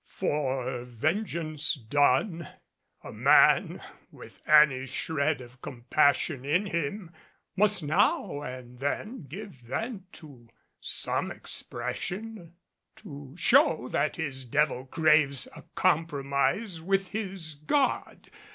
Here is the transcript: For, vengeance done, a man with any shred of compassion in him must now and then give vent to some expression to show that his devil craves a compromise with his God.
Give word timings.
For, 0.07 0.83
vengeance 0.83 1.75
done, 1.75 2.47
a 3.03 3.13
man 3.13 3.81
with 4.11 4.41
any 4.49 4.87
shred 4.87 5.41
of 5.41 5.61
compassion 5.61 6.43
in 6.43 6.65
him 6.65 7.11
must 7.55 7.83
now 7.83 8.41
and 8.41 8.79
then 8.79 9.25
give 9.25 9.51
vent 9.51 10.11
to 10.13 10.49
some 10.79 11.29
expression 11.29 12.55
to 12.95 13.35
show 13.37 13.89
that 13.89 14.15
his 14.15 14.43
devil 14.43 14.87
craves 14.87 15.47
a 15.55 15.65
compromise 15.75 16.81
with 16.81 17.09
his 17.09 17.53
God. 17.53 18.31